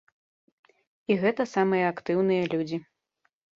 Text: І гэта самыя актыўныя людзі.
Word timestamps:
І 1.11 1.17
гэта 1.25 1.47
самыя 1.53 1.93
актыўныя 1.95 2.51
людзі. 2.57 2.83